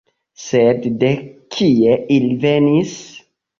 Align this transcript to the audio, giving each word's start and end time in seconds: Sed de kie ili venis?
Sed 0.45 0.87
de 1.03 1.11
kie 1.57 2.01
ili 2.17 2.33
venis? 2.49 2.99